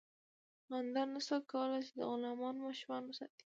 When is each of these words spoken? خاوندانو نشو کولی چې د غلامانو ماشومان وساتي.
خاوندانو 0.65 1.11
نشو 1.17 1.37
کولی 1.51 1.79
چې 1.85 1.91
د 1.97 1.99
غلامانو 2.11 2.65
ماشومان 2.67 3.01
وساتي. 3.05 3.43